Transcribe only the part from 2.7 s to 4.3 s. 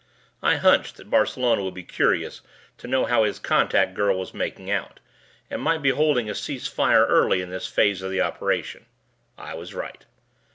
to know how his contact girl